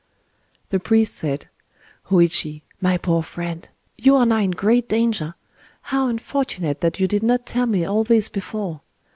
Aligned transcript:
The 0.71 0.79
priest 0.79 1.13
said:— 1.13 1.47
"Hōïchi, 2.09 2.63
my 2.81 2.97
poor 2.97 3.21
friend, 3.21 3.69
you 3.99 4.15
are 4.15 4.25
now 4.25 4.37
in 4.39 4.49
great 4.49 4.89
danger! 4.89 5.35
How 5.93 6.07
unfortunate 6.07 6.81
that 6.81 6.99
you 6.99 7.05
did 7.07 7.21
not 7.21 7.45
tell 7.45 7.67
me 7.67 7.85
all 7.85 8.03
this 8.03 8.27
before! 8.27 8.81